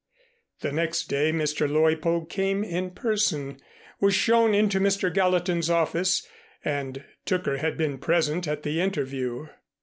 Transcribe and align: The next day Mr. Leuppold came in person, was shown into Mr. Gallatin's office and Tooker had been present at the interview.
The 0.61 0.71
next 0.71 1.09
day 1.09 1.31
Mr. 1.31 1.69
Leuppold 1.69 2.27
came 2.27 2.63
in 2.63 2.89
person, 2.89 3.61
was 3.99 4.15
shown 4.15 4.55
into 4.55 4.79
Mr. 4.79 5.13
Gallatin's 5.13 5.69
office 5.69 6.27
and 6.65 7.03
Tooker 7.25 7.57
had 7.57 7.77
been 7.77 7.99
present 7.99 8.47
at 8.47 8.63
the 8.63 8.81
interview. 8.81 9.49